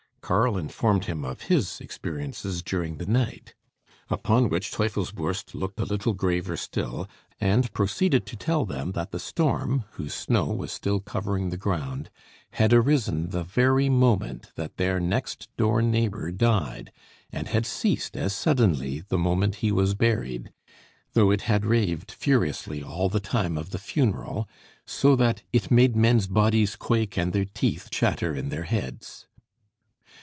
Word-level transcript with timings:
Karl 0.21 0.57
informed 0.57 1.05
him 1.05 1.25
of 1.25 1.41
his 1.41 1.81
experiences 1.81 2.61
during 2.63 2.95
the 2.99 3.05
night; 3.05 3.53
upon 4.09 4.47
which 4.47 4.71
Teufelsbürst 4.71 5.53
looked 5.53 5.77
a 5.77 5.83
little 5.83 6.13
graver 6.13 6.55
still, 6.55 7.09
and 7.41 7.69
proceeded 7.73 8.25
to 8.27 8.37
tell 8.37 8.63
them 8.63 8.93
that 8.93 9.11
the 9.11 9.19
storm, 9.19 9.83
whose 9.93 10.13
snow 10.13 10.45
was 10.45 10.71
still 10.71 11.01
covering 11.01 11.49
the 11.49 11.57
ground, 11.57 12.09
had 12.51 12.71
arisen 12.71 13.31
the 13.31 13.43
very 13.43 13.89
moment 13.89 14.53
that 14.55 14.77
their 14.77 15.01
next 15.01 15.49
door 15.57 15.81
neighbour 15.81 16.31
died, 16.31 16.93
and 17.33 17.49
had 17.49 17.65
ceased 17.65 18.15
as 18.15 18.33
suddenly 18.33 19.03
the 19.09 19.17
moment 19.17 19.55
he 19.55 19.69
was 19.71 19.95
buried, 19.95 20.53
though 21.11 21.29
it 21.29 21.41
had 21.41 21.65
raved 21.65 22.09
furiously 22.09 22.81
all 22.81 23.09
the 23.09 23.19
time 23.19 23.57
of 23.57 23.71
the 23.71 23.79
funeral, 23.79 24.47
so 24.85 25.13
that 25.13 25.41
"it 25.51 25.69
made 25.69 25.93
men's 25.97 26.27
bodies 26.27 26.77
quake 26.77 27.17
and 27.17 27.33
their 27.33 27.43
teeth 27.43 27.89
chatter 27.91 28.33
in 28.33 28.47
their 28.47 28.63
heads." 28.63 29.27